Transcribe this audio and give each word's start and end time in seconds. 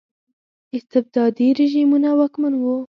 استبدادي 0.77 1.47
رژیمونه 1.59 2.09
واکمن 2.19 2.53
وو. 2.57 2.73